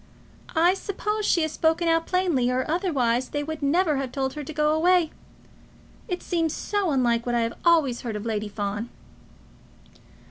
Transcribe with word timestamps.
"I 0.55 0.73
suppose 0.73 1.25
she 1.27 1.43
has 1.43 1.51
spoken 1.51 1.87
out 1.87 2.07
plainly, 2.07 2.49
or 2.49 2.65
otherwise 2.67 3.29
they 3.29 3.43
would 3.43 3.61
never 3.61 3.97
have 3.97 4.11
told 4.11 4.33
her 4.33 4.43
to 4.43 4.51
go 4.51 4.73
away. 4.73 5.11
It 6.07 6.23
seems 6.23 6.55
so 6.55 6.89
unlike 6.89 7.27
what 7.27 7.35
I 7.35 7.41
have 7.41 7.53
always 7.63 8.01
heard 8.01 8.15
of 8.15 8.25
Lady 8.25 8.47
Fawn." 8.47 8.89